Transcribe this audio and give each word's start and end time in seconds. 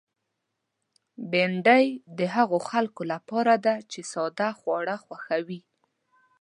بېنډۍ 1.31 1.85
د 2.17 2.19
هغو 2.35 2.59
خلکو 2.69 3.01
لپاره 3.13 3.53
ده 3.65 3.75
چې 3.91 3.99
ساده 4.11 4.49
خواړه 4.59 4.95
خوښوي 5.05 5.61